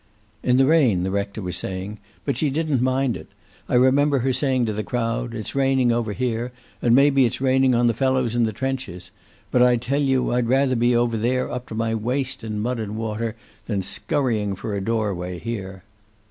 "in 0.43 0.57
the 0.57 0.65
rain," 0.65 1.03
the 1.03 1.11
rector 1.11 1.43
was 1.43 1.55
saying. 1.55 1.99
"But 2.25 2.35
she 2.35 2.49
didn't 2.49 2.81
mind 2.81 3.15
it. 3.15 3.27
I 3.69 3.75
remember 3.75 4.17
her 4.17 4.33
saying 4.33 4.65
to 4.65 4.73
the 4.73 4.81
crowd, 4.81 5.35
'It's 5.35 5.53
raining 5.53 5.91
over 5.91 6.13
here, 6.13 6.51
and 6.81 6.95
maybe 6.95 7.23
it's 7.25 7.39
raining 7.39 7.75
on 7.75 7.85
the 7.85 7.93
fellows 7.93 8.35
in 8.35 8.41
the 8.45 8.51
trenches. 8.51 9.11
But 9.51 9.61
I 9.61 9.75
tell 9.75 10.01
you, 10.01 10.31
I'd 10.31 10.47
rather 10.47 10.75
be 10.75 10.95
over 10.95 11.17
there, 11.17 11.51
up 11.51 11.67
to 11.67 11.75
my 11.75 11.93
waist 11.93 12.43
in 12.43 12.59
mud 12.61 12.79
and 12.79 12.95
water, 12.97 13.35
than 13.67 13.83
scurrying 13.83 14.55
for 14.55 14.73
a 14.75 14.81
doorway 14.81 15.37
here.' 15.37 15.83